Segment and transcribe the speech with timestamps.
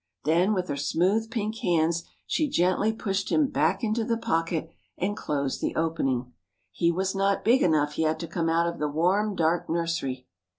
[0.25, 5.15] Then with her smooth pink hands she gently pushed him back into the pocket and
[5.15, 6.33] closed the opening.
[6.71, 10.25] He was not big enough yet to come out of the warm, dark nursery.